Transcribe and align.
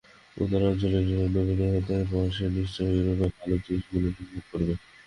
উত্তরাঞ্চলের 0.37 1.03
নিরানন্দ 1.07 1.35
অভিজ্ঞতার 1.43 2.03
পর 2.11 2.25
সে 2.35 2.45
নিশ্চয়ই 2.55 2.95
ইউরোপের 2.97 3.31
ভাল 3.37 3.51
জিনিষগুলি 3.65 4.07
উপভোগ 4.11 4.43
করবে। 4.51 4.73